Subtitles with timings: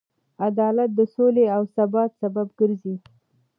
[0.47, 2.95] عدالت د سولې او ثبات سبب ګرځي.